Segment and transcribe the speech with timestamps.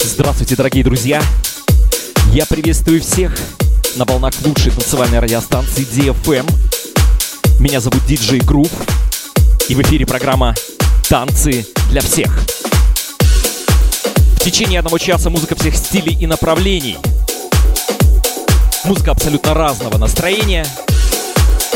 [0.00, 1.22] Здравствуйте, дорогие друзья!
[2.26, 3.34] Я приветствую всех
[3.96, 6.46] на волнах лучшей танцевальной радиостанции DFM.
[7.58, 8.68] Меня зовут Диджей Грув,
[9.70, 10.54] и в эфире программа
[11.08, 12.30] «Танцы для всех».
[14.36, 16.98] В течение одного часа музыка всех стилей и направлений.
[18.84, 20.66] Музыка абсолютно разного настроения,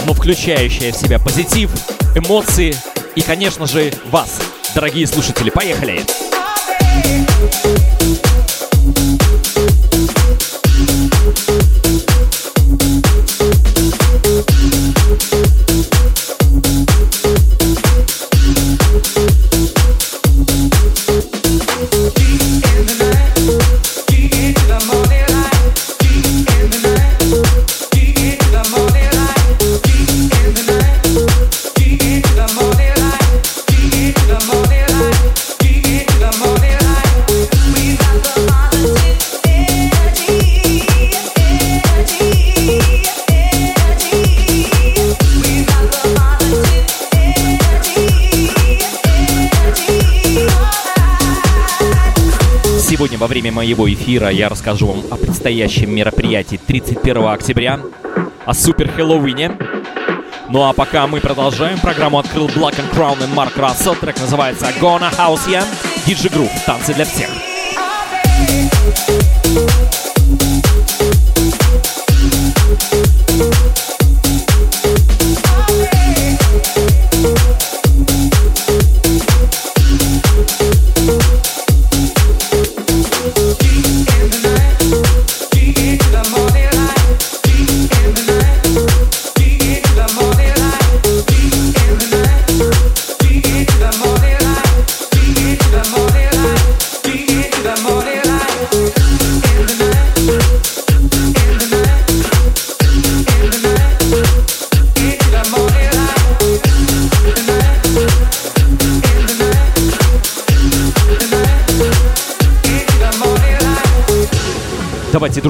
[0.05, 1.71] но включающая в себя позитив,
[2.15, 2.77] эмоции
[3.17, 4.41] и, конечно же, вас,
[4.75, 5.51] дорогие слушатели.
[5.51, 6.05] Поехали!
[6.05, 6.36] Сегодня
[53.27, 57.81] во время моего эфира я расскажу вам о предстоящем мероприятии 31 октября,
[58.45, 59.59] о Супер Хэллоуине.
[60.49, 63.97] Ну а пока мы продолжаем, программу открыл Block and Crown и Марк Рассел.
[63.97, 65.65] Трек называется Gonna House Ya,
[66.07, 67.56] DJ Groove, танцы для всех.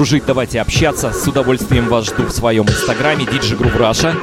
[0.07, 1.11] Дружить, давайте общаться.
[1.11, 4.15] С удовольствием вас жду в своем инстаграме DJ Groove Russia.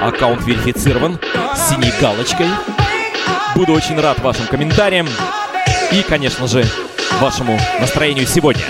[0.00, 1.16] Аккаунт верифицирован
[1.54, 2.48] синей галочкой.
[3.54, 5.06] Буду очень рад вашим комментариям
[5.92, 6.64] и, конечно же,
[7.20, 8.64] вашему настроению сегодня.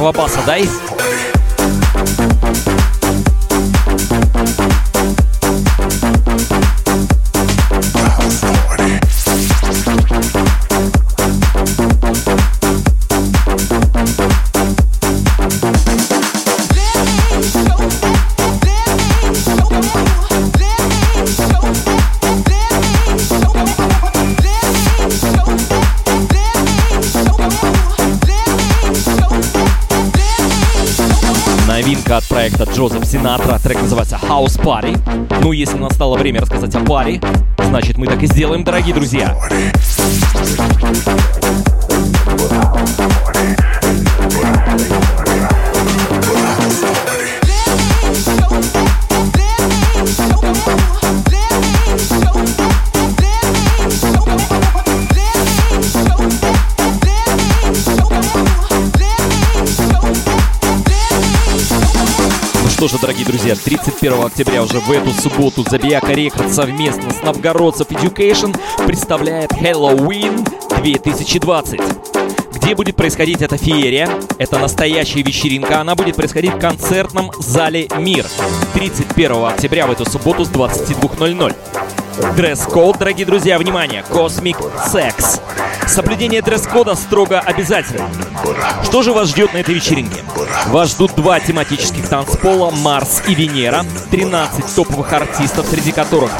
[0.00, 0.89] Uma bossa, 10?
[33.10, 33.58] Синатра.
[33.58, 34.96] Трек называется House Party.
[35.42, 37.20] Ну, если настало время рассказать о паре,
[37.58, 39.36] значит мы так и сделаем, дорогие друзья.
[45.16, 45.19] Ну
[62.80, 67.88] что же, дорогие друзья, 31 октября уже в эту субботу Забияка Рекорд совместно с Новгородцев
[67.88, 70.48] Education представляет Halloween
[70.80, 71.78] 2020.
[72.54, 74.08] Где будет происходить эта феерия?
[74.38, 75.82] Это настоящая вечеринка.
[75.82, 78.24] Она будет происходить в концертном зале «Мир»
[78.72, 81.99] 31 октября в эту субботу с 22.00.
[82.20, 84.56] Дресс-код, дорогие друзья, внимание, Cosmic
[84.92, 85.40] Sex.
[85.86, 88.08] Соблюдение дресс-кода строго обязательно.
[88.84, 90.22] Что же вас ждет на этой вечеринке?
[90.66, 96.30] Вас ждут два тематических танцпола «Марс» и «Венера», 13 топовых артистов, среди которых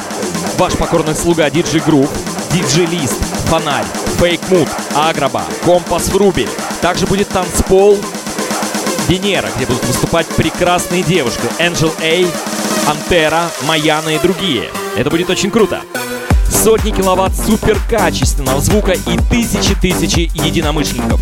[0.59, 2.11] ваш покорный слуга DJ Groove,
[2.53, 3.87] DJ List, Фонарь,
[4.19, 6.51] Fake Mood, Агроба, Компас Врубель.
[6.83, 7.99] Также будет танцпол
[9.09, 12.27] Венера, где будут выступать прекрасные девушки Angel A,
[12.91, 14.65] Антера, Маяна и другие.
[14.97, 15.83] Это будет очень круто.
[16.51, 21.21] сотни киловатт суперкачественного звука и тысячи-тысячи единомышленников.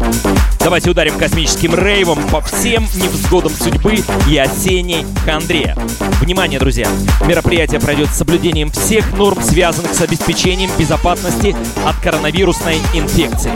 [0.61, 5.76] Давайте ударим космическим рейвом по всем невзгодам судьбы и осенней хандре.
[6.23, 6.88] Внимание, друзья!
[7.26, 11.55] Мероприятие пройдет с соблюдением всех норм, связанных с обеспечением безопасности
[11.85, 13.53] от коронавирусной инфекции.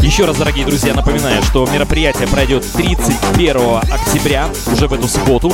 [0.00, 5.52] Еще раз, дорогие друзья, напоминаю, что мероприятие пройдет 31 октября, уже в эту субботу.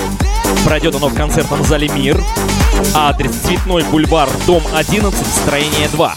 [0.64, 2.22] Пройдет оно в концертном зале «Мир».
[2.94, 6.14] Адрес Цветной бульвар, дом 11, строение 2.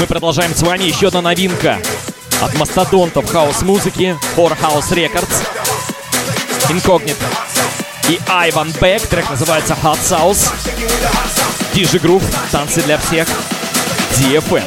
[0.00, 1.78] Мы продолжаем с вами еще одна новинка
[2.40, 5.42] от мастодонтов хаос-музыки Horror House Records,
[6.68, 7.43] Incognito
[8.08, 9.02] и Айван Бек.
[9.06, 10.50] Трек называется Hot Sauce.
[11.72, 13.28] Дижи Грув, танцы для всех.
[14.12, 14.62] DFM.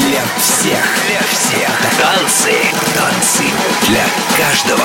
[0.00, 1.70] Для всех, для всех.
[1.98, 2.52] Танцы,
[2.94, 3.44] танцы
[3.88, 4.04] для
[4.36, 4.84] каждого.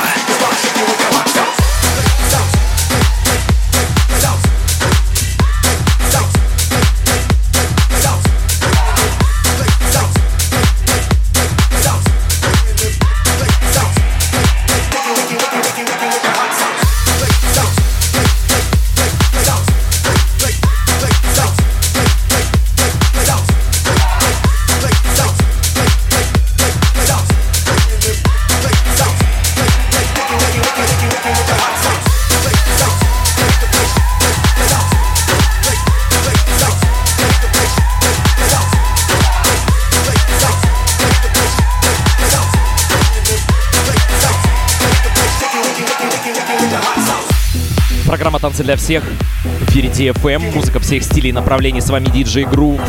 [48.60, 49.04] «Танцы для всех».
[49.44, 50.54] В эфире DFM.
[50.54, 51.80] Музыка всех стилей и направлений.
[51.80, 52.82] С вами диджей Грув.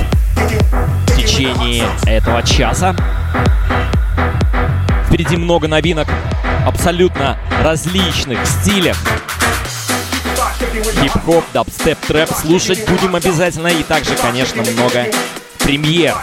[1.07, 2.97] В течение этого часа.
[5.07, 6.09] Впереди много новинок
[6.67, 8.97] абсолютно различных стилях.
[11.01, 13.69] Хип-хоп, дабстеп, трэп слушать будем обязательно.
[13.69, 15.07] И также, конечно, много
[15.59, 16.17] премьер.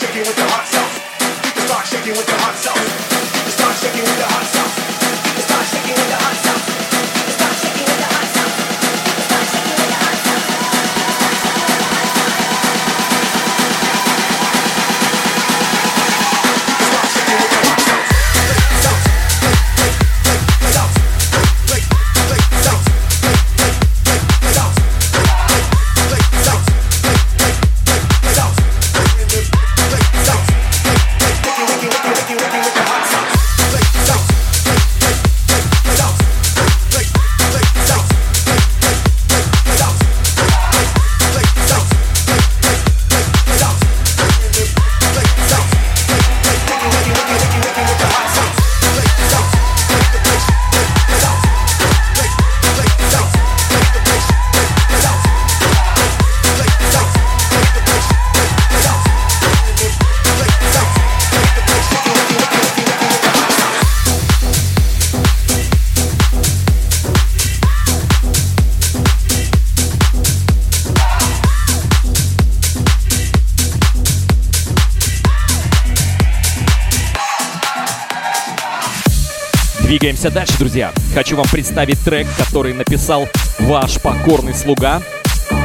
[0.00, 0.57] Shaking
[80.18, 80.92] Двигаемся дальше, друзья.
[81.14, 83.28] Хочу вам представить трек, который написал
[83.60, 85.00] ваш покорный слуга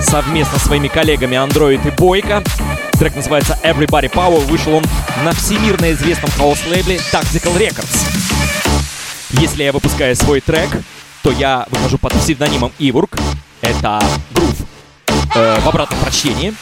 [0.03, 2.43] совместно с своими коллегами Android и Бойко.
[2.91, 4.45] Трек называется Everybody Power.
[4.45, 4.83] Вышел он
[5.25, 8.05] на всемирно известном хаос-лейбле Tactical Records.
[9.31, 10.69] Если я выпускаю свой трек,
[11.23, 13.17] то я выхожу под псевдонимом Ивург.
[13.61, 13.99] Это
[14.35, 14.53] грув
[15.33, 16.53] э, в обратном прочтении.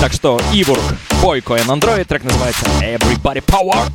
[0.00, 0.82] Так что Ивург,
[1.22, 2.06] Бойко и Android.
[2.06, 3.88] Трек называется Everybody Power.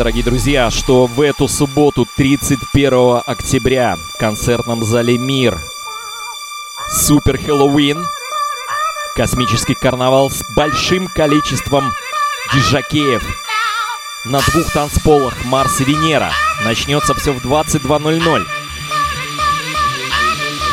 [0.00, 5.60] Дорогие друзья, что в эту субботу, 31 октября, в концертном зале «Мир»
[6.88, 8.06] Супер Хэллоуин,
[9.14, 11.92] космический карнавал с большим количеством
[12.54, 13.22] диджакеев
[14.24, 16.32] на двух танцполах Марс и Венера.
[16.64, 18.46] Начнется все в 22.00.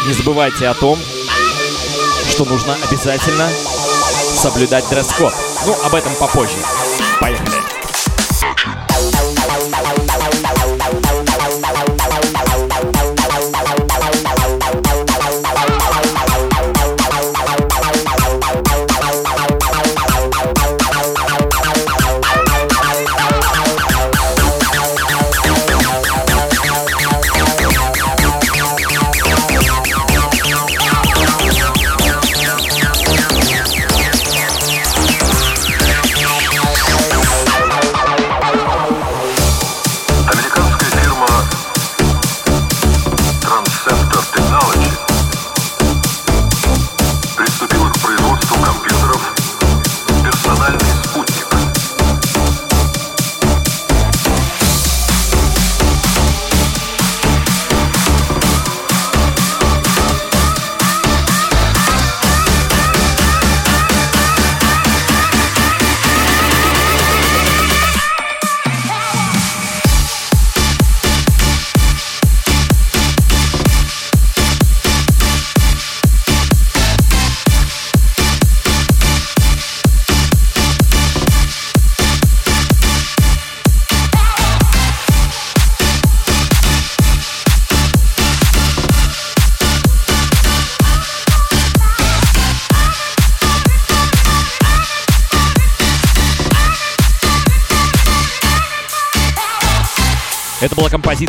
[0.07, 0.97] Не забывайте о том,
[2.29, 5.33] что нужно обязательно соблюдать дресс-код.
[5.65, 6.59] Ну, об этом попозже.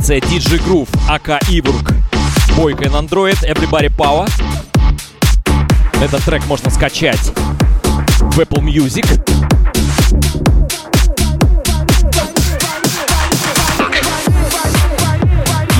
[0.09, 1.93] Композиция DJ Groove, АК Ибург.
[2.57, 4.29] Бойка на Android, Everybody Power.
[6.03, 7.33] Этот трек можно скачать
[8.19, 9.07] в Apple Music.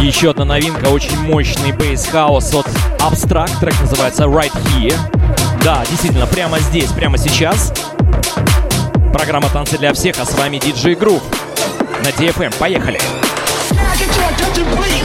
[0.03, 2.67] Еще одна новинка, очень мощный бейс-хаус от
[2.99, 4.97] Abstract, трек называется Right Here.
[5.65, 7.73] Да, действительно, прямо здесь, прямо сейчас.
[9.13, 11.23] Программа «Танцы для всех», а с вами DJ Groove
[12.05, 12.55] на DFM.
[12.59, 12.99] Поехали!
[14.59, 14.98] incomplete.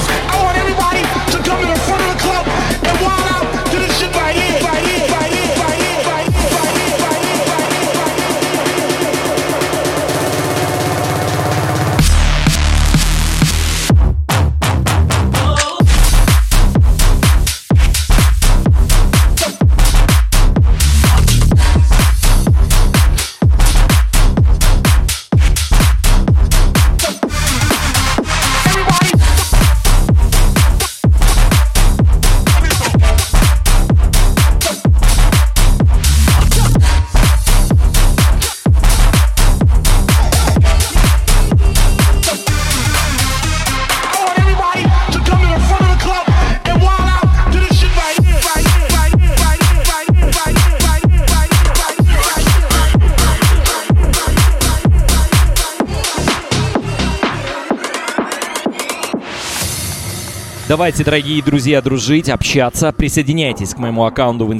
[60.84, 62.92] Давайте, дорогие друзья, дружить, общаться.
[62.92, 64.54] Присоединяйтесь к моему аккаунту в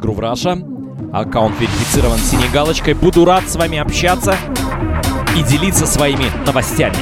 [0.00, 1.12] Groove Russia.
[1.12, 2.94] Аккаунт верифицирован синей галочкой.
[2.94, 4.34] Буду рад с вами общаться
[5.38, 6.96] и делиться своими новостями.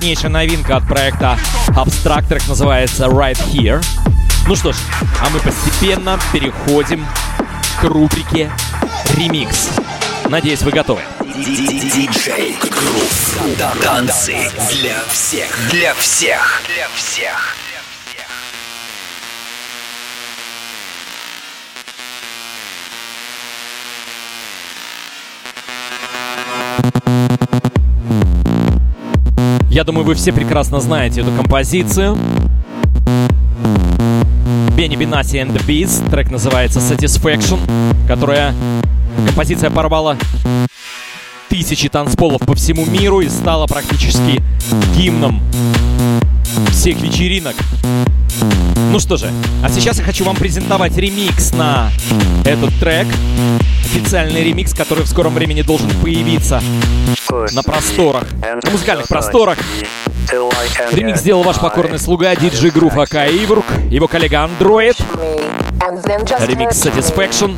[0.00, 1.38] Мощнейшая новинка от проекта
[1.76, 3.84] Abstract, называется Right Here.
[4.46, 4.76] Ну что ж,
[5.20, 7.06] а мы постепенно переходим
[7.78, 8.50] к рубрике
[9.18, 9.68] «Ремикс».
[10.24, 11.02] Надеюсь, вы готовы.
[11.36, 12.56] Диджей.
[13.82, 15.68] Танцы для всех.
[15.70, 16.62] Для всех.
[16.66, 17.56] Для всех.
[29.70, 32.18] Я думаю, вы все прекрасно знаете эту композицию.
[34.76, 36.10] Бенни Бенаси and the Beats.
[36.10, 37.60] Трек называется Satisfaction,
[38.08, 38.52] которая
[39.26, 40.16] композиция порвала
[41.48, 44.42] тысячи танцполов по всему миру и стала практически
[44.96, 45.40] гимном
[46.72, 47.54] всех вечеринок.
[48.90, 49.30] Ну что же,
[49.62, 51.90] а сейчас я хочу вам презентовать ремикс на
[52.44, 53.06] этот трек.
[53.84, 56.62] Официальный ремикс, который в скором времени должен появиться
[57.52, 58.24] на просторах,
[58.64, 59.58] на музыкальных просторах.
[60.92, 64.96] Ремикс сделал ваш покорный слуга диджей Грув Ака Иврук, его коллега Android.
[66.46, 67.56] Ремикс Satisfaction.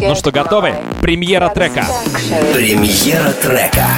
[0.00, 0.74] Ну что, готовы?
[1.00, 1.84] Премьера трека.
[2.52, 3.88] Премьера трека.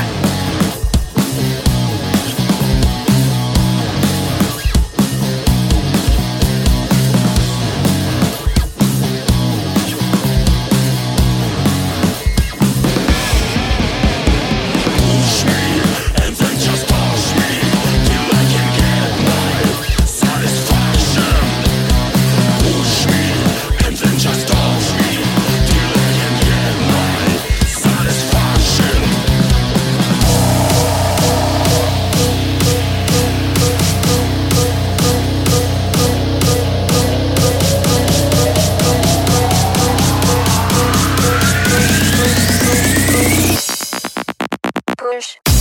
[45.14, 45.53] English.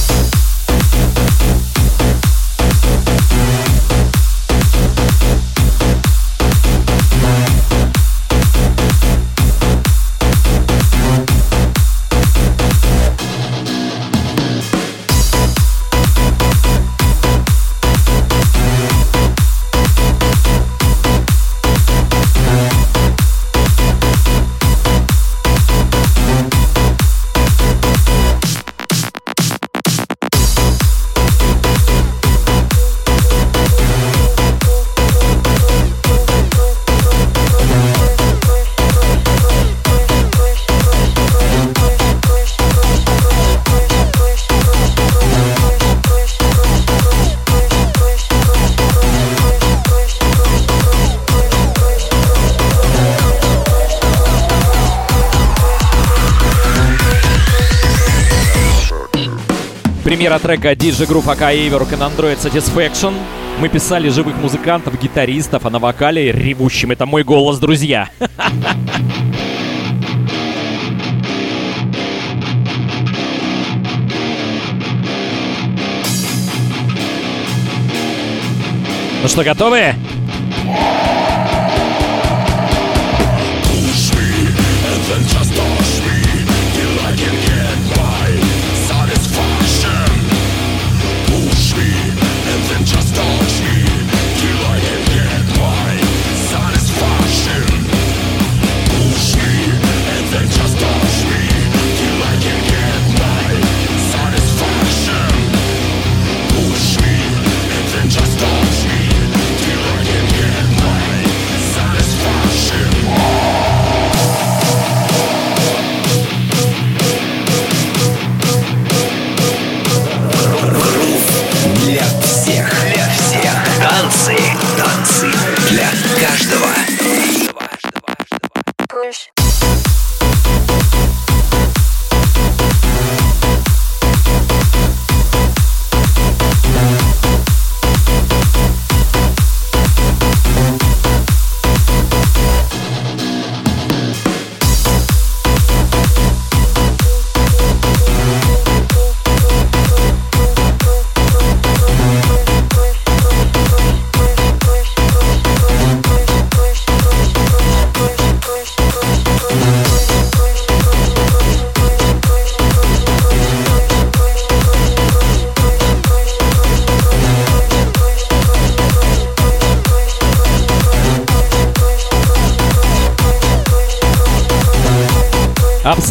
[60.23, 63.13] Премьера трека DJ Group АК Эйверок и Android Satisfaction.
[63.59, 66.91] Мы писали живых музыкантов, гитаристов, а на вокале ревущим.
[66.91, 68.09] Это мой голос, друзья.
[79.21, 79.95] Ну что, готовы?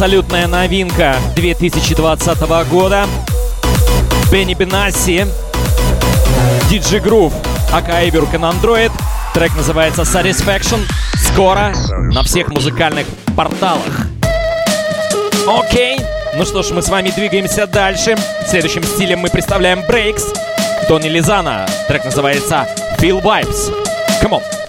[0.03, 3.05] Абсолютная новинка 2020 года.
[4.29, 5.25] Бенни Бенасси,
[6.69, 7.31] Диджи Грув,
[7.71, 8.91] Эйберк и Android.
[9.33, 10.81] Трек называется Satisfaction.
[11.15, 11.73] Скоро
[12.11, 14.07] на всех музыкальных порталах.
[15.47, 15.97] Окей.
[16.35, 18.17] Ну что ж, мы с вами двигаемся дальше.
[18.45, 20.37] Следующим стилем мы представляем Breaks.
[20.89, 21.65] Тони Лизана.
[21.87, 22.67] Трек называется
[22.99, 23.73] Feel Vibes.
[24.21, 24.62] Come on.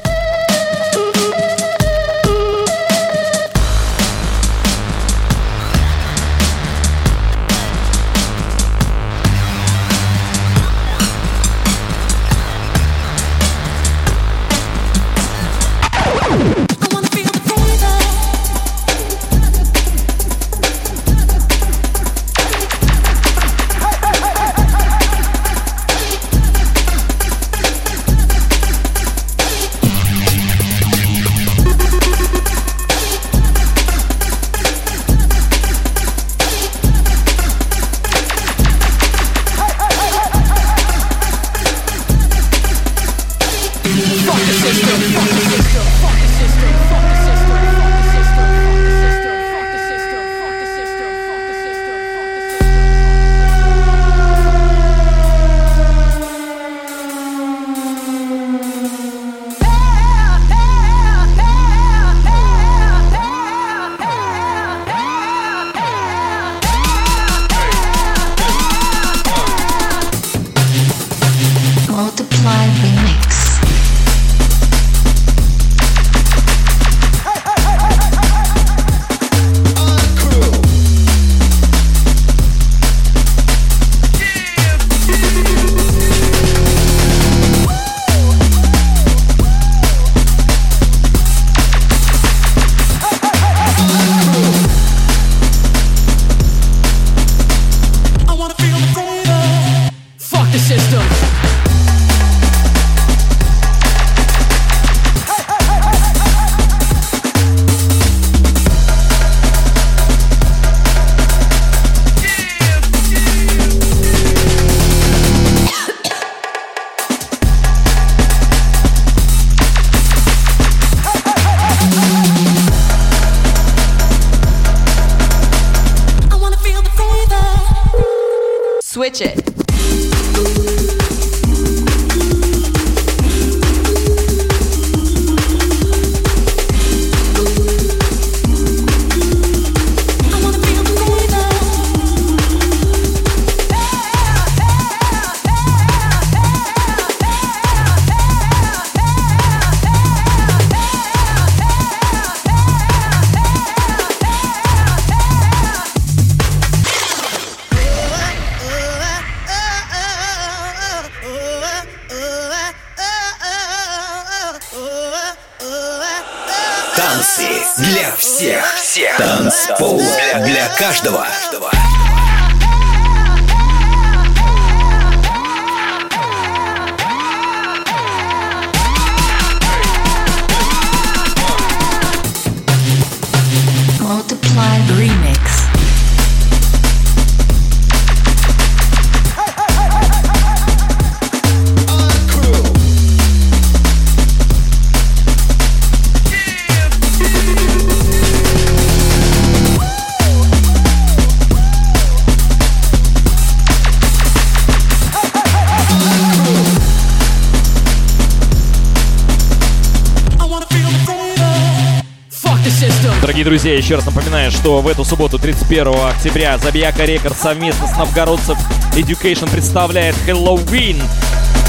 [213.65, 218.59] Друзья, еще раз напоминаю, что в эту субботу, 31 октября, Забияка Рекорд совместно с новгородцев
[218.93, 221.01] Education представляет Хэллоуин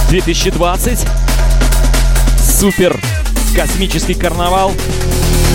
[0.10, 1.08] 2020.
[2.60, 3.00] Супер
[3.56, 4.74] космический карнавал.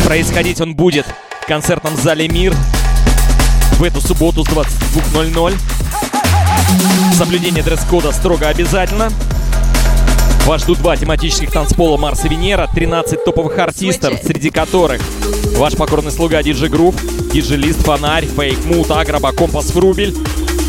[0.07, 1.05] Происходить он будет
[1.43, 2.55] в концертном зале «Мир»
[3.73, 5.55] в эту субботу с 22.00.
[7.19, 9.11] Соблюдение дресс-кода строго обязательно.
[10.47, 15.01] Вас ждут два тематических танцпола Марс и Венера, 13 топовых артистов, среди которых
[15.57, 16.97] ваш покорный слуга DJ Groove,
[17.33, 20.17] DJ List, Фонарь, Fake Mood, Агроба, Компас Врубель,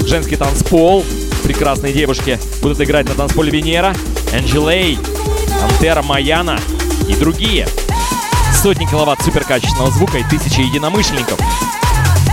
[0.05, 1.03] женский танцпол,
[1.43, 3.95] прекрасные девушки будут играть на танцполе Венера,
[4.33, 4.99] Angel A,
[5.63, 6.59] Антера Маяна
[7.07, 7.67] и другие.
[8.53, 11.39] Сотни киловатт суперкачественного звука и тысячи единомышленников.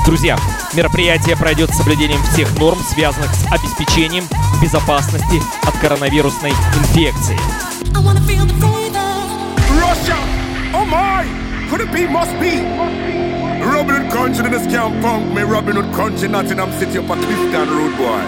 [0.09, 0.39] Друзья,
[0.73, 4.25] мероприятие пройдет с соблюдением всех норм, связанных с обеспечением
[4.59, 7.37] безопасности от коронавирусной инфекции.
[9.69, 10.17] Russia,
[10.73, 11.27] oh my,
[11.69, 12.65] could it be, must be.
[13.63, 17.15] Robin Hood country in the scam punk, me Robin Hood country, Nottingham City up a
[17.15, 18.23] Clifton Road boy.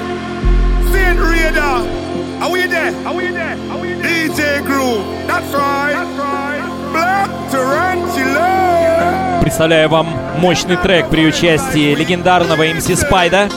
[0.93, 1.81] Saint Raider,
[2.43, 2.95] Are we there?
[3.07, 3.57] Are we there?
[3.71, 4.29] Are we there?
[4.29, 5.27] DJ Groove.
[5.27, 5.95] That's right.
[5.95, 6.61] That's right.
[6.93, 9.30] Black Tarantula.
[9.41, 13.49] Представляю вам мощный трек при участии легендарного MC Спайда.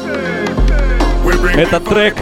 [1.56, 2.15] Этот трек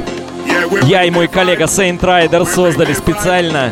[0.83, 3.71] я и мой коллега Saint Rider создали специально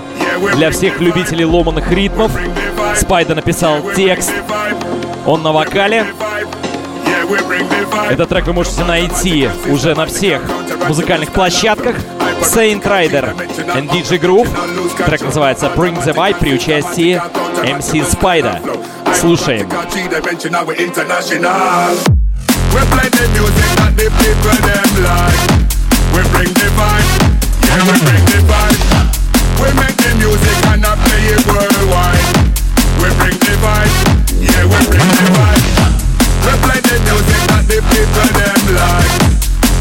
[0.55, 2.31] для всех любителей ломаных ритмов.
[2.95, 4.31] Спайда написал текст,
[5.25, 6.05] он на вокале.
[8.09, 10.41] Этот трек вы можете найти уже на всех
[10.87, 11.95] музыкальных площадках.
[12.41, 13.35] Saint Rider
[13.75, 14.47] and DJ Groove.
[15.05, 17.21] Трек называется Bring the Vibe при участии
[17.63, 18.78] MC Spider.
[19.20, 19.68] Слушаем.
[22.74, 25.46] We play the music that the people them like.
[26.10, 27.06] We bring the vibe,
[27.62, 28.82] yeah we bring the vibe.
[29.62, 32.34] We make the music and I play it worldwide.
[32.98, 33.94] We bring the vibe,
[34.42, 35.62] yeah we bring the vibe.
[36.42, 39.14] We play the music that the people them like.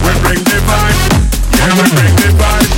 [0.05, 1.01] We bring the vibe,
[1.57, 2.69] yeah we bring the vibe.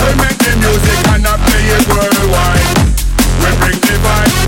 [0.00, 2.68] We make the music and I play it worldwide.
[3.44, 4.47] We bring the vibe,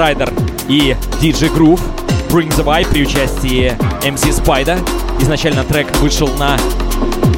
[0.00, 0.32] Rider
[0.66, 1.80] и DJ Groove
[2.30, 4.80] Bring the Vibe при участии MC Spider.
[5.20, 6.56] Изначально трек вышел на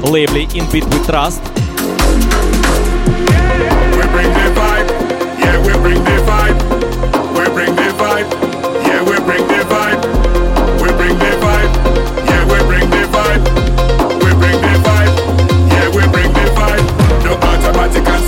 [0.05, 1.41] лейбле In Beat With Trust.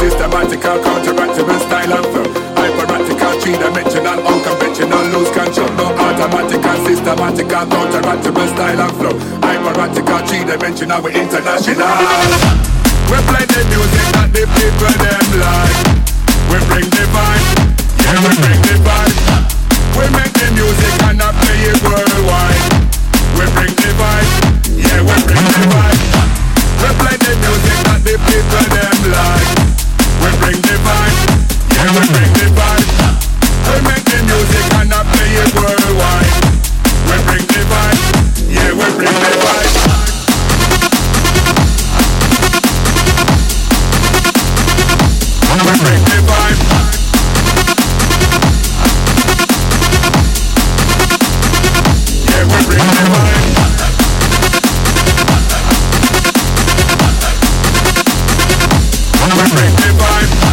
[0.05, 2.05] Systematical, counteractable style
[3.44, 3.94] three-dimensional, unconventional, lose control.
[6.25, 9.13] And systematical, counteractable style and flow.
[9.45, 11.85] Hyperatical, three-dimensional, we international.
[13.13, 15.85] We play the music that the people them like.
[16.49, 17.45] We bring the vibe,
[18.01, 19.21] yeah we bring the vibe.
[20.01, 22.73] We make the music and I play it worldwide.
[23.37, 24.33] We bring the vibe,
[24.81, 26.01] yeah we bring the vibe.
[26.81, 29.61] We play the music that the people them like.
[30.25, 31.21] We bring the vibe,
[31.69, 33.24] yeah we bring the vibe.
[33.68, 36.37] We make the music and I play it worldwide.
[37.09, 38.03] We bring the vibe,
[38.50, 39.72] yeah we bring the vibe.
[45.64, 46.61] We bring the vibe.
[52.29, 53.44] Yeah, we bring the vibe.
[59.24, 60.44] We bring the vibe.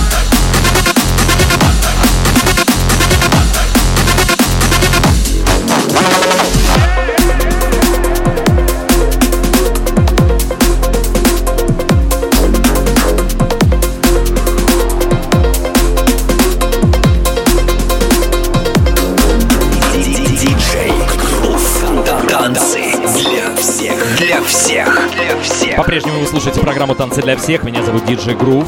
[27.21, 27.63] «Танцы для всех».
[27.63, 28.67] Меня зовут DJ Groove.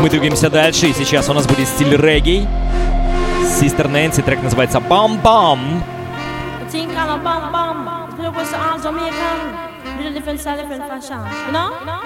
[0.00, 2.46] Мы двигаемся дальше, и сейчас у нас будет стиль регги.
[3.60, 5.82] Систер Нэнси, трек называется «Бам-бам».
[10.14, 11.20] Different style, different fashion.
[11.46, 12.05] You know?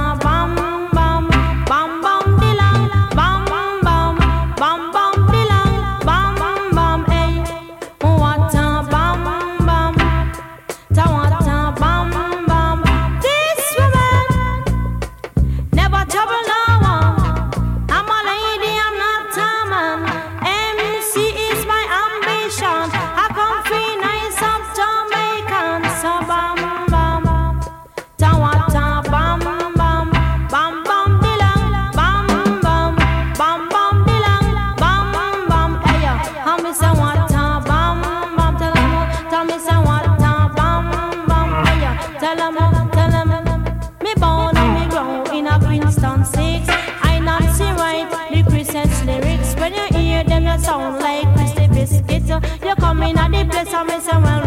[53.83, 54.40] promise I will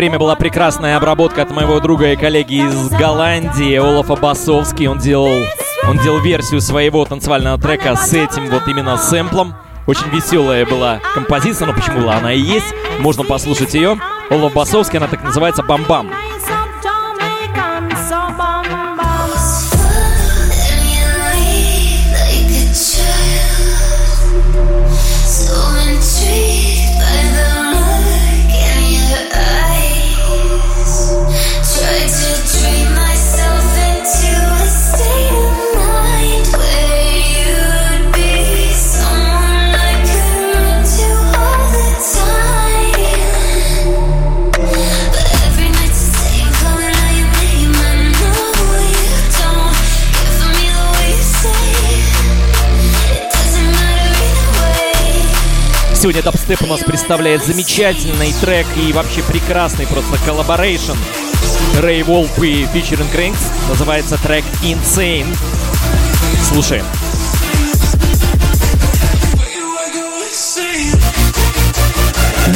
[0.00, 4.88] время была прекрасная обработка от моего друга и коллеги из Голландии, Олафа Басовский.
[4.88, 5.44] Он делал,
[5.86, 9.54] он делал версию своего танцевального трека с этим вот именно сэмплом.
[9.86, 12.74] Очень веселая была композиция, но почему была она и есть.
[13.00, 13.98] Можно послушать ее.
[14.30, 16.10] Олаф Басовский, она так называется «Бам-бам».
[56.00, 60.96] Сегодня Дабстеп у нас представляет замечательный трек и вообще прекрасный просто collaboration.
[61.78, 63.52] Ray Volpe и Featuring Cranks.
[63.68, 65.36] Называется трек Insane.
[66.48, 66.86] Слушаем.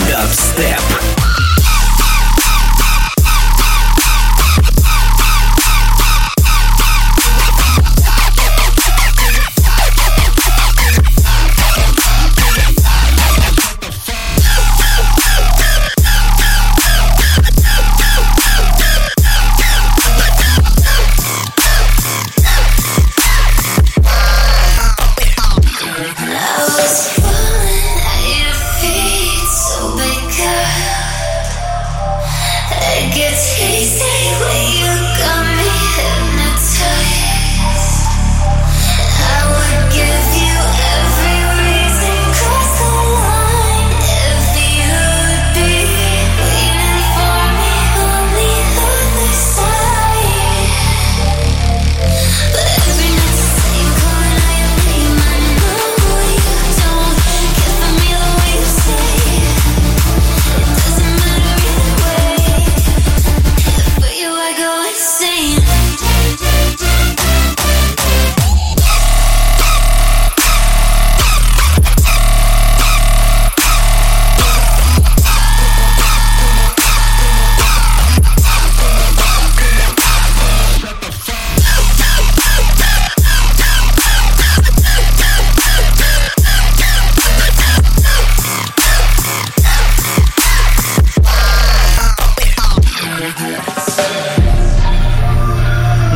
[0.08, 1.23] Дабстеп.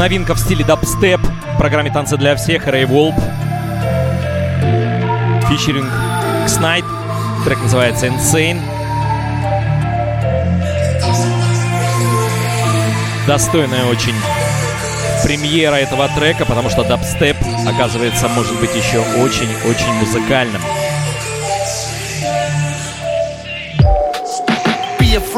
[0.08, 3.14] Новинка в стиле дабстеп в программе «Танцы для всех» Рэй Волп.
[5.50, 5.90] Фичеринг
[6.46, 6.86] Кснайт.
[7.44, 8.58] Трек называется Insane.
[13.26, 14.14] Достойная очень
[15.24, 17.36] премьера этого трека, потому что дабстеп,
[17.66, 20.62] оказывается, может быть еще очень-очень музыкальным.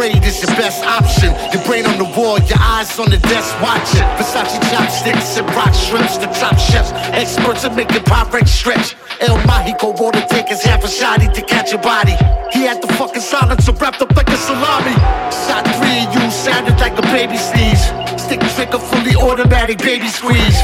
[0.01, 1.28] Afraid is your best option.
[1.53, 4.01] Your brain on the wall, your eyes on the desk watching.
[4.16, 6.92] Versace chopsticks and rock shrimps, the top chefs.
[7.12, 8.96] Experts at making Pyrex stretch.
[9.20, 12.16] El Mágico water takers, half a shotty to catch your body.
[12.53, 14.96] He had the fucking silencer wrapped up like a salami.
[15.44, 17.84] Shot three you sounded like a baby sneeze.
[18.16, 20.61] Stick trigger, fully automatic baby squeeze.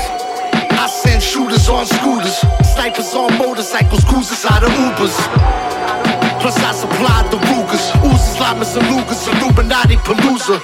[0.81, 2.39] I send shooters on scooters,
[2.73, 6.16] snipers on motorcycles, cruisers out of Ubers.
[6.46, 10.60] Plus I supplied the Rugers, Uzis, Lamas, and Lugas, Illuminati Palooza.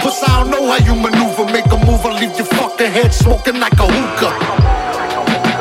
[0.00, 3.12] Plus I don't know how you maneuver, make a move and leave your fucking head
[3.12, 4.32] smoking like a hookah.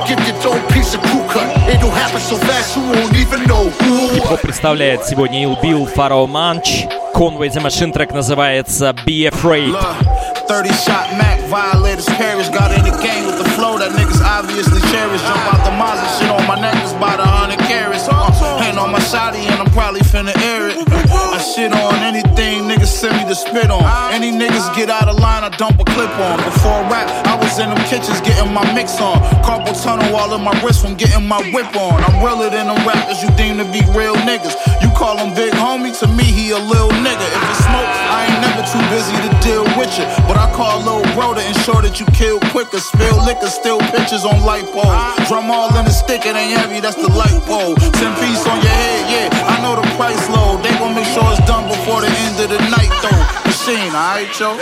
[0.08, 1.48] Give your dope piece of crew cut.
[1.70, 3.70] It'll happen so fast you won't even know.
[4.14, 6.86] Хип-хоп представляет сегодня Ил Билл, Фарао Манч.
[7.14, 9.72] Conway the Machine трек называется Be Afraid.
[9.72, 12.48] Look, 30 shot Mac, violators perish.
[12.50, 15.22] Got in the game with the flow that niggas obviously cherish.
[15.22, 18.08] Jump out the Mazda, shit on my necklace by the hundred carats.
[18.08, 18.32] Uh,
[18.64, 20.78] hand on my shotty and I'm probably finna air it.
[21.12, 23.84] I shit on anything niggas send me to spit on.
[24.14, 26.38] Any niggas get out of line, I dump a clip on.
[26.48, 29.20] Before rap, I was in them kitchens getting my mix on.
[29.44, 32.00] Carpal tunnel all in my wrist from getting my whip on.
[32.00, 34.56] I'm realer than them rappers you deem to be real niggas.
[34.82, 37.03] You call him big homie, to me he a little nigga.
[37.04, 40.06] If it's smoke, I ain't never too busy to deal with you.
[40.24, 42.80] But I call little bro to ensure that you kill quicker.
[42.80, 44.88] Spill liquor, still pictures on light pole.
[45.28, 47.76] Drum all in the stick, it ain't heavy, that's the light pole.
[48.00, 49.52] Ten piece on your head, yeah.
[49.52, 50.58] I know the price low.
[50.64, 53.22] They gon' make sure it's done before the end of the night though.
[53.44, 54.56] Machine, alright, yo?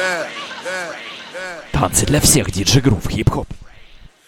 [1.72, 3.48] Танцы для всех, диджей Грув, хип-хоп.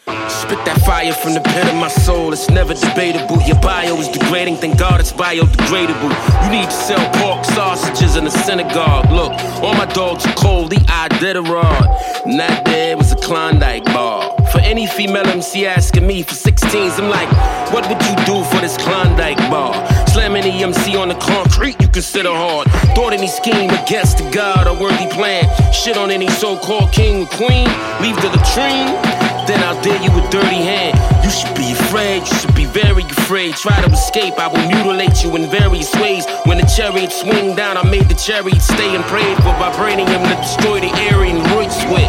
[0.06, 3.40] Spit that fire from the pit of my soul, it's never debatable.
[3.48, 6.12] Your bio is degrading, thank God it's biodegradable.
[6.44, 9.10] You need to sell pork sausages in a synagogue.
[9.10, 9.32] Look,
[9.64, 12.26] all my dogs are cold, the Iditarod.
[12.26, 14.36] And that there was a Klondike bar.
[14.52, 17.30] For any female MC asking me for 16s, I'm like,
[17.72, 19.72] what would you do for this Klondike bar?
[20.08, 22.70] Slam any MC on the concrete, you consider hard.
[22.94, 25.48] Thought any scheme against the God, a worthy plan.
[25.72, 27.68] Shit on any so called king or queen,
[28.02, 29.23] leave the latrine.
[29.46, 30.96] Then I'll dare you with dirty hand.
[31.22, 33.56] You should be afraid, you should be very afraid.
[33.56, 36.24] Try to escape, I will mutilate you in various ways.
[36.44, 40.36] When the chariot swing down, I made the chariot stay and prayed for vibranium to
[40.36, 42.08] destroy the Aryan Royce with.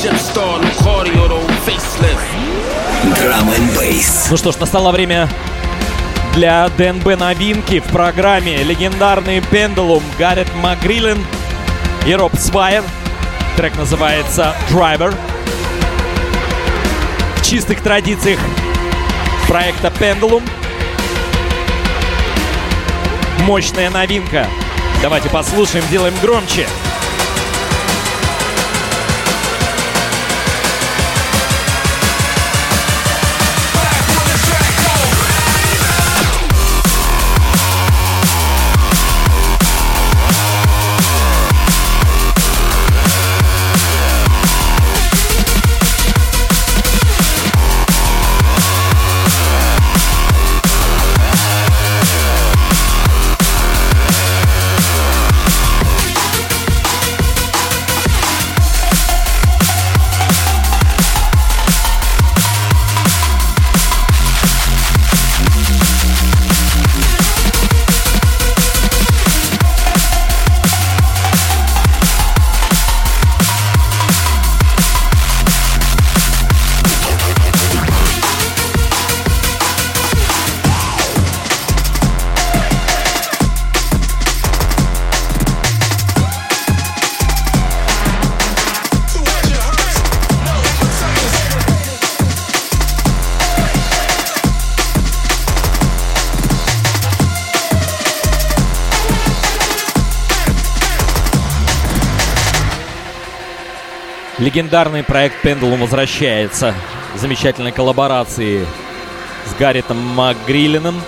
[0.00, 2.24] Jet star, no cardio, though, facelift.
[3.20, 4.28] Drum and Bass.
[4.30, 5.28] Ну что ж, настало время
[6.34, 11.22] для ДНБ новинки в программе легендарный Пендулум Гаррет Макгриллен
[12.06, 12.82] и Роб Свайер.
[13.56, 15.14] Трек называется Driver.
[17.52, 18.40] Чистых традициях
[19.46, 20.42] проекта Pendulum.
[23.40, 24.46] Мощная новинка.
[25.02, 26.66] Давайте послушаем, делаем громче.
[104.52, 106.74] Легендарный проект Pendulum возвращается.
[107.14, 108.66] Замечательной коллаборации
[109.46, 111.00] с Гарритом МакГриллином,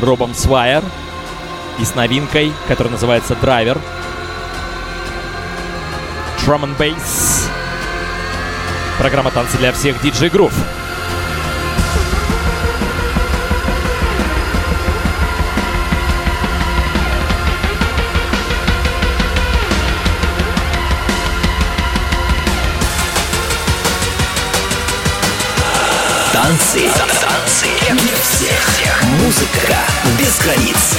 [0.00, 0.82] Робом Свайер
[1.78, 3.78] и с новинкой, которая называется Драйвер.
[6.46, 7.46] Drum and Bass.
[8.96, 10.81] Программа танцы для всех DJ Groove.
[26.42, 26.90] Танцы.
[27.20, 27.68] Танцы.
[29.20, 29.76] Музыка
[30.18, 30.98] без границ.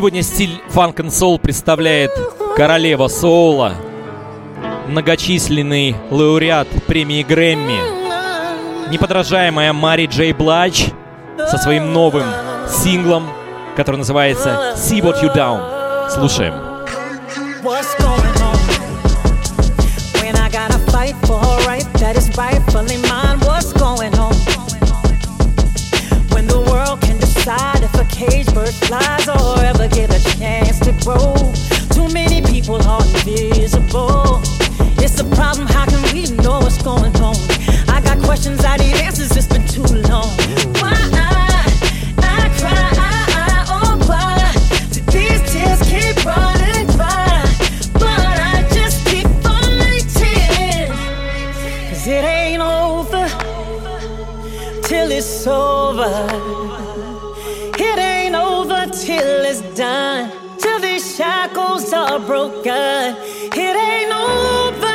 [0.00, 2.10] Сегодня стиль фанк and соул представляет
[2.56, 3.74] королева соула,
[4.88, 10.86] многочисленный лауреат премии Грэмми, неподражаемая Мари Джей Блач
[11.36, 12.24] со своим новым
[12.66, 13.28] синглом,
[13.76, 16.08] который называется «See What You Down».
[16.08, 16.54] Слушаем.
[17.62, 18.56] What's going on?
[20.22, 20.48] When I
[28.20, 31.32] cage bird flies or ever get a chance to grow.
[31.88, 34.42] Too many people are invisible.
[35.00, 37.36] It's a problem, how can we know what's going on?
[37.88, 40.28] I got questions, I need answers, it's been too long.
[40.80, 40.99] Why
[61.90, 63.16] shackles are broken.
[63.52, 64.86] It ain't over.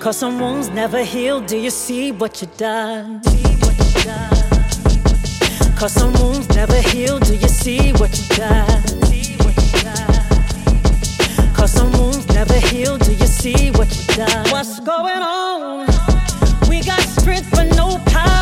[0.00, 1.40] Cause some wounds never heal.
[1.40, 3.20] Do you see what you done?
[5.76, 7.18] Cause some wounds never heal.
[7.18, 8.82] Do you see what you done?
[11.54, 12.98] Cause some wounds never heal.
[12.98, 14.50] Do you see what you done?
[14.50, 15.86] What's going on?
[16.68, 18.41] We got strength but no power.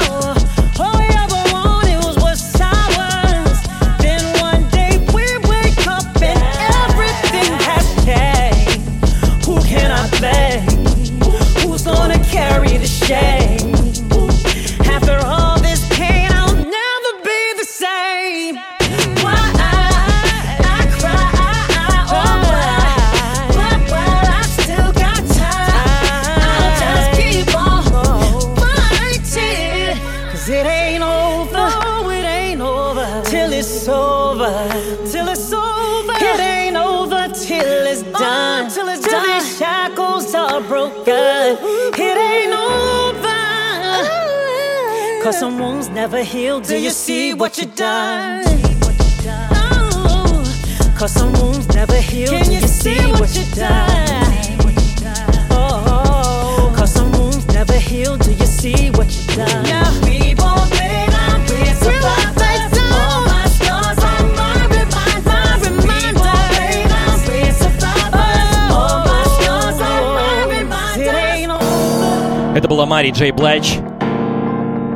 [73.10, 73.78] Мари Джей Блэч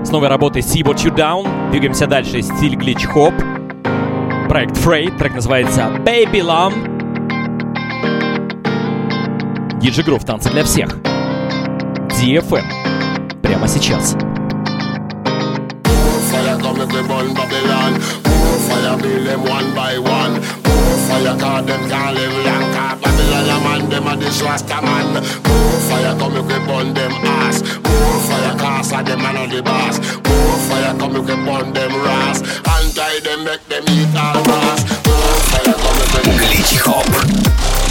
[0.05, 1.71] с новой работой See What You Down.
[1.73, 2.43] Двигаемся дальше.
[2.43, 3.35] Стиль глич хоп.
[4.49, 5.19] Проект Freight.
[5.19, 6.75] Трек называется Baby Lamb.
[9.81, 10.25] Диджи Грув.
[10.25, 10.97] Танцы для всех.
[12.11, 12.63] DFM.
[13.43, 14.17] Прямо сейчас.
[21.09, 21.37] fire
[24.69, 24.95] come
[25.45, 26.17] More fire
[26.67, 27.34] build them
[28.95, 29.99] are the man on the bus.
[30.23, 31.91] More fire come upon them
[33.21, 34.81] them, make them eat all grass.
[35.07, 36.01] More fire come
[37.11, 37.84] them.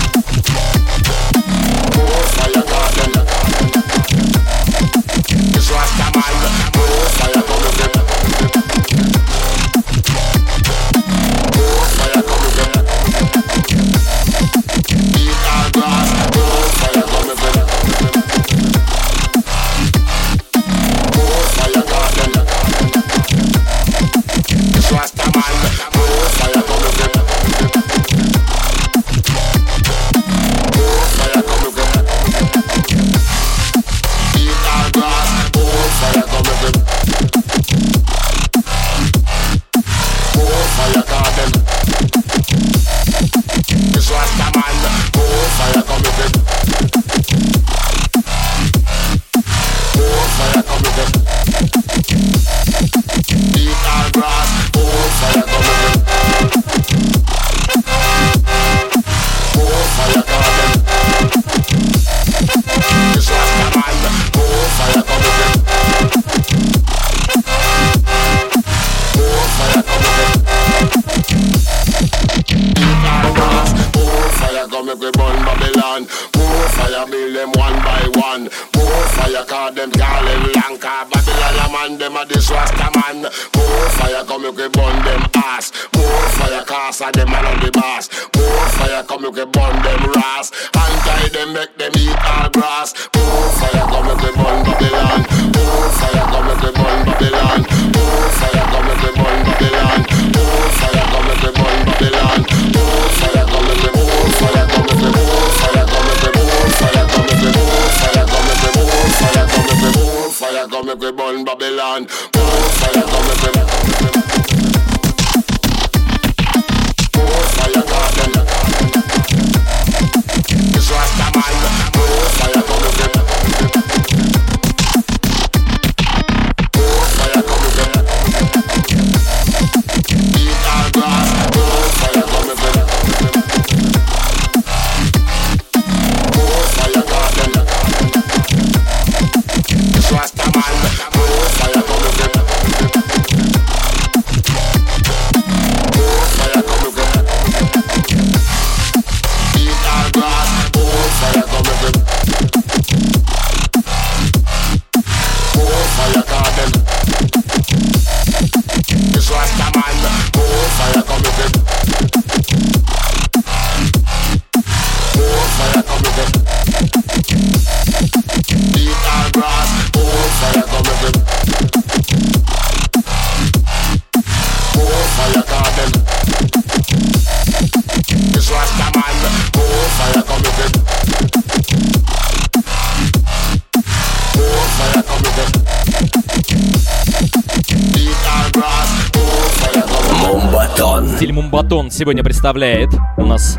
[191.94, 193.58] сегодня представляет у нас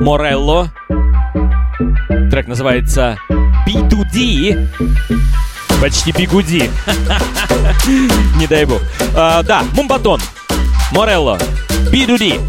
[0.00, 0.72] Морелло.
[2.28, 3.16] Трек называется
[3.64, 4.68] B2D.
[5.80, 6.68] Почти бигуди.
[8.36, 8.82] Не дай бог.
[9.14, 10.20] А, да, Мумбатон.
[10.90, 11.38] Морелло.
[11.92, 12.40] B2D.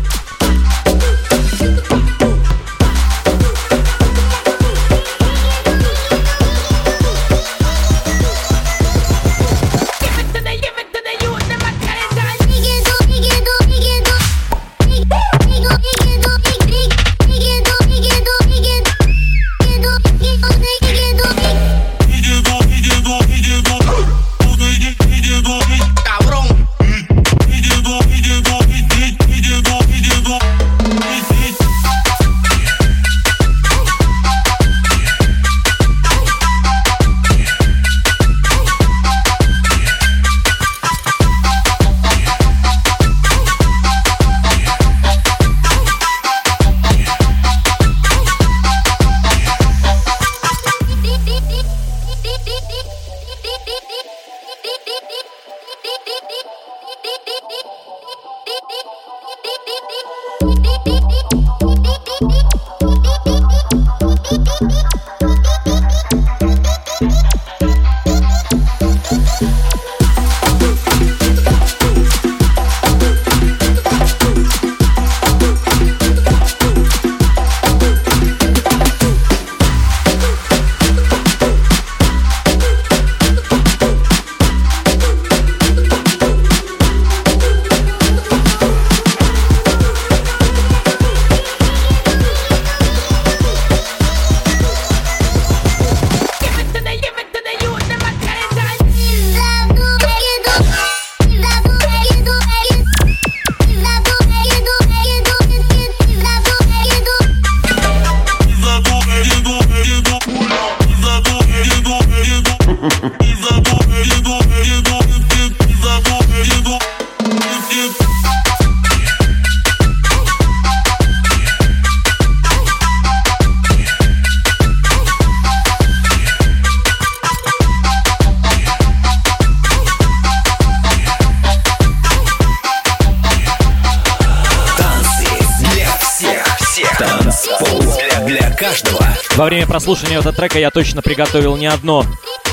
[139.82, 142.06] прослушивания этого трека я точно приготовил не одно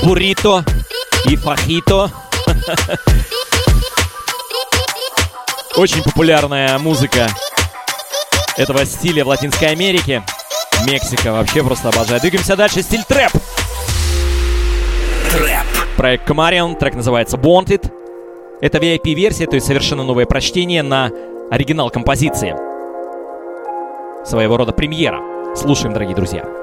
[0.02, 0.64] буррито
[1.26, 2.10] и фахито.
[5.76, 7.28] Очень популярная музыка
[8.56, 10.22] этого стиля в Латинской Америке.
[10.86, 12.22] Мексика вообще просто обожает.
[12.22, 12.80] Двигаемся дальше.
[12.80, 13.32] Стиль трэп.
[15.30, 15.66] Трэп.
[15.98, 16.76] Проект Комарион.
[16.76, 17.92] Трек называется Wanted.
[18.62, 21.10] Это VIP-версия, то есть совершенно новое прочтение на
[21.50, 22.56] оригинал композиции.
[24.24, 25.20] Своего рода премьера.
[25.54, 26.57] Слушаем, дорогие друзья.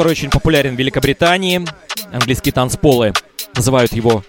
[0.00, 1.62] Который очень популярен в Великобритании.
[2.10, 3.12] Английские танцполы
[3.54, 4.24] называют его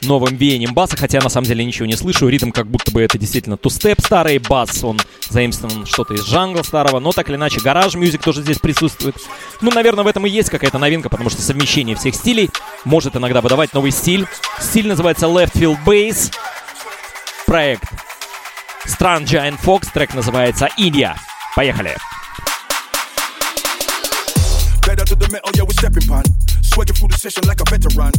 [0.00, 2.26] новым веянием баса, хотя на самом деле ничего не слышу.
[2.26, 4.98] Ритм как будто бы это действительно тустеп старый, бас, он
[5.28, 9.14] заимствован что-то из джангла старого, но так или иначе гараж мюзик тоже здесь присутствует.
[9.60, 12.50] Ну, наверное, в этом и есть какая-то новинка, потому что совмещение всех стилей
[12.84, 14.26] может иногда выдавать новый стиль.
[14.58, 16.34] Стиль называется Left Field Bass.
[17.46, 17.84] Проект
[18.88, 21.14] Strand Giant Fox, трек называется India.
[21.54, 21.90] Поехали!
[21.90, 22.11] Better
[25.12, 26.24] to the metal, yeah, we're stepping pan.
[26.62, 28.12] Sweating through the session like a veteran.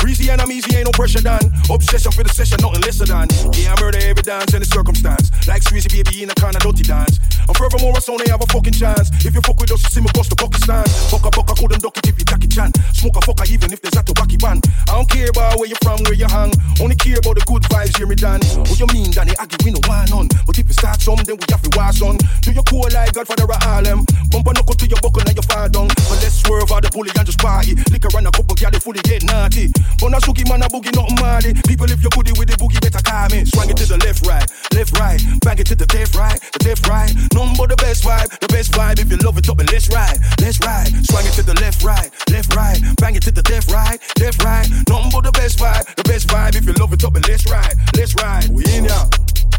[0.00, 1.44] Breezy and I'm easy, ain't no pressure done.
[1.68, 3.28] Obsession for the session, nothing lesser than.
[3.52, 5.28] Yeah, I murder every dance and the circumstance.
[5.46, 7.20] Like Squeezy baby in a kind of dirty dance.
[7.46, 9.12] And furthermore, I only have a fucking chance.
[9.24, 10.88] If you fuck with us, you see me bust the bucket stand.
[11.12, 12.74] Fuck a fuck, I couldn't duck it if you chan.
[12.92, 14.60] Smoke a fucker even if there's a tobacco ban.
[14.90, 16.52] I don't care about where you're from, where you hang.
[16.82, 18.42] Only care about the good vibes, hear me Dan.
[18.66, 19.32] What you mean, Danny?
[19.38, 20.26] I give me no one on.
[20.44, 22.18] But if you start some, then we have to watch on.
[22.42, 24.04] Do you cool like Godfather of Harlem?
[24.28, 25.88] Bump a knuckle to your buckle and you fall down.
[25.88, 27.78] But let's swerve out the bully and just party.
[27.94, 29.70] Liquor and a couple girl, they fully get naughty.
[29.98, 31.52] But now Suki man a boogie, nothing mardy.
[31.66, 33.44] People, if you goodie with the boogie, better call me.
[33.44, 35.20] Swang it to the left, right, left, right.
[35.42, 37.10] Bang it to the left, right, the left, right.
[37.34, 39.00] Nothing but the best vibe, the best vibe.
[39.00, 40.92] If you love it, up and let's ride, let's ride.
[41.10, 42.78] Swang it to the left, right, left, right.
[43.00, 44.68] Bang it to the left, right, left, right.
[44.88, 46.54] Nothing but the best vibe, the best vibe.
[46.54, 48.48] If you love it, up and let's ride, let's ride.
[48.50, 49.08] We in ya.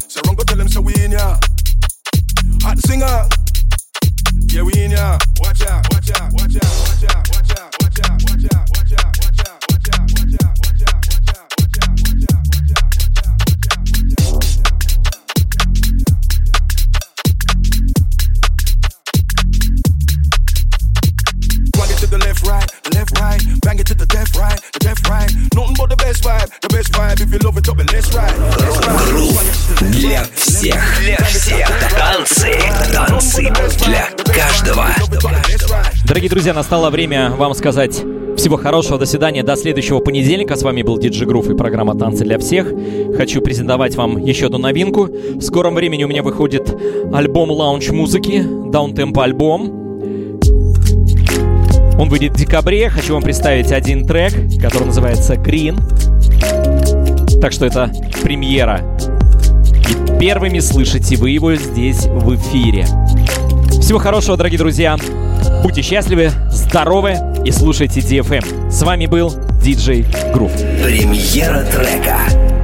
[0.08, 1.38] So run go tell them so we in ya.
[2.64, 3.28] Hot singer.
[4.54, 5.18] Yeah, we in ya.
[5.40, 8.94] Watch out, watch out, watch out, watch out, watch out, watch out, watch out, watch
[8.94, 9.61] out, watch out,
[24.42, 25.32] right, the left, right.
[25.56, 27.22] Nothing but the best vibe, the best vibe.
[27.22, 28.36] If you love it, up and let's ride.
[28.60, 29.92] Let's ride.
[29.92, 31.68] Для всех, для всех.
[31.98, 32.60] Танцы,
[32.92, 33.44] танцы
[33.86, 34.88] для каждого.
[36.06, 38.04] Дорогие друзья, настало время вам сказать
[38.38, 40.56] всего хорошего, до свидания, до следующего понедельника.
[40.56, 42.72] С вами был Диджи Грув и программа «Танцы для всех».
[43.16, 45.06] Хочу презентовать вам еще одну новинку.
[45.06, 46.76] В скором времени у меня выходит
[47.14, 49.91] альбом лаунч музыки, даунтемпо альбом.
[52.02, 52.90] Он выйдет в декабре.
[52.90, 55.80] Хочу вам представить один трек, который называется Green.
[57.40, 57.92] Так что это
[58.24, 58.82] премьера.
[59.88, 62.88] И первыми слышите вы его здесь в эфире.
[63.80, 64.98] Всего хорошего, дорогие друзья.
[65.62, 68.72] Будьте счастливы, здоровы и слушайте DFM.
[68.72, 69.30] С вами был
[69.64, 70.84] DJ Groove.
[70.84, 72.61] Премьера трека.